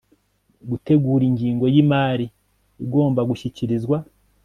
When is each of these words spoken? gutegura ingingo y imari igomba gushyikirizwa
gutegura 0.69 1.23
ingingo 1.29 1.65
y 1.73 1.77
imari 1.83 2.25
igomba 2.85 3.21
gushyikirizwa 3.29 3.97